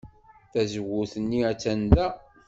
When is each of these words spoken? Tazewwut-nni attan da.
Tazewwut-nni 0.51 1.39
attan 1.51 1.81
da. 1.93 2.07